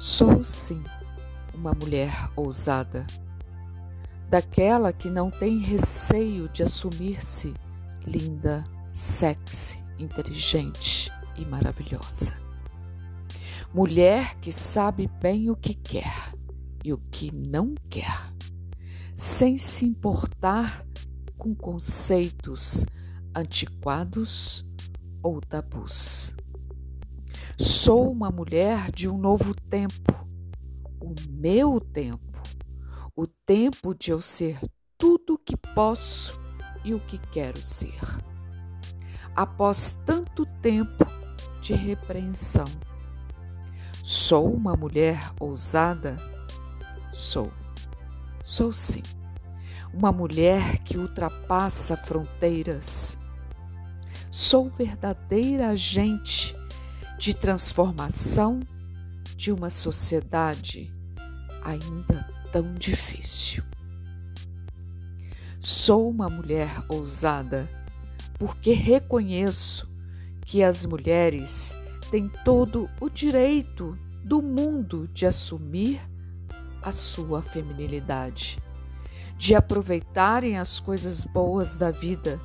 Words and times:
Sou 0.00 0.42
sim 0.42 0.82
uma 1.52 1.74
mulher 1.74 2.10
ousada, 2.34 3.06
daquela 4.30 4.94
que 4.94 5.10
não 5.10 5.30
tem 5.30 5.58
receio 5.58 6.48
de 6.48 6.62
assumir-se 6.62 7.52
linda, 8.06 8.64
sexy, 8.94 9.78
inteligente 9.98 11.12
e 11.36 11.44
maravilhosa. 11.44 12.32
Mulher 13.74 14.36
que 14.36 14.50
sabe 14.50 15.06
bem 15.20 15.50
o 15.50 15.54
que 15.54 15.74
quer 15.74 16.32
e 16.82 16.94
o 16.94 16.98
que 17.10 17.30
não 17.30 17.74
quer, 17.90 18.32
sem 19.14 19.58
se 19.58 19.84
importar 19.84 20.82
com 21.36 21.54
conceitos 21.54 22.86
antiquados 23.36 24.64
ou 25.22 25.42
tabus. 25.42 26.34
Sou 27.62 28.10
uma 28.10 28.30
mulher 28.30 28.90
de 28.90 29.06
um 29.06 29.18
novo 29.18 29.54
tempo, 29.54 30.26
o 30.98 31.14
meu 31.28 31.78
tempo, 31.78 32.40
o 33.14 33.26
tempo 33.26 33.94
de 33.94 34.10
eu 34.10 34.22
ser 34.22 34.58
tudo 34.96 35.34
o 35.34 35.38
que 35.38 35.54
posso 35.58 36.40
e 36.82 36.94
o 36.94 37.00
que 37.00 37.18
quero 37.18 37.60
ser. 37.60 38.00
Após 39.36 39.94
tanto 40.06 40.46
tempo 40.62 41.04
de 41.60 41.74
repreensão, 41.74 42.64
sou 44.02 44.50
uma 44.50 44.74
mulher 44.74 45.30
ousada? 45.38 46.16
Sou. 47.12 47.52
Sou 48.42 48.72
sim. 48.72 49.02
Uma 49.92 50.10
mulher 50.10 50.78
que 50.78 50.96
ultrapassa 50.96 51.94
fronteiras. 51.94 53.18
Sou 54.30 54.70
verdadeira 54.70 55.68
agente 55.68 56.58
de 57.20 57.34
transformação 57.34 58.60
de 59.36 59.52
uma 59.52 59.68
sociedade 59.68 60.90
ainda 61.62 62.26
tão 62.50 62.72
difícil. 62.72 63.62
Sou 65.58 66.08
uma 66.08 66.30
mulher 66.30 66.70
ousada 66.88 67.68
porque 68.38 68.72
reconheço 68.72 69.86
que 70.46 70.62
as 70.62 70.86
mulheres 70.86 71.76
têm 72.10 72.26
todo 72.42 72.88
o 72.98 73.10
direito 73.10 73.98
do 74.24 74.40
mundo 74.40 75.06
de 75.12 75.26
assumir 75.26 76.00
a 76.80 76.90
sua 76.90 77.42
feminilidade, 77.42 78.58
de 79.36 79.54
aproveitarem 79.54 80.56
as 80.56 80.80
coisas 80.80 81.26
boas 81.26 81.76
da 81.76 81.90
vida 81.90 82.40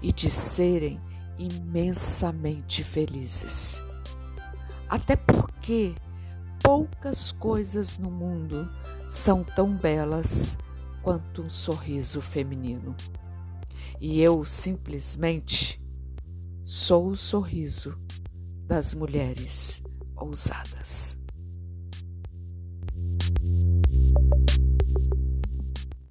e 0.00 0.12
de 0.12 0.30
serem 0.30 1.00
imensamente 1.40 2.84
felizes. 2.84 3.82
Até 4.88 5.16
porque 5.16 5.94
poucas 6.62 7.32
coisas 7.32 7.96
no 7.96 8.10
mundo 8.10 8.70
são 9.08 9.42
tão 9.42 9.74
belas 9.74 10.58
quanto 11.02 11.42
um 11.42 11.48
sorriso 11.48 12.20
feminino. 12.20 12.94
E 14.00 14.20
eu 14.20 14.44
simplesmente 14.44 15.80
sou 16.64 17.08
o 17.08 17.16
sorriso 17.16 17.98
das 18.66 18.92
mulheres 18.94 19.82
ousadas. 20.14 21.19